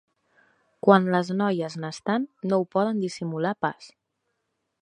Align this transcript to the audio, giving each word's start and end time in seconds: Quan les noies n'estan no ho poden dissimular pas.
Quan 0.87 1.05
les 1.15 1.29
noies 1.41 1.77
n'estan 1.83 2.27
no 2.49 2.61
ho 2.63 2.67
poden 2.77 3.07
dissimular 3.07 3.53
pas. 3.67 3.93